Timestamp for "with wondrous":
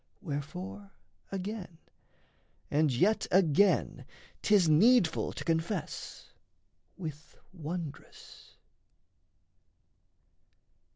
6.97-8.55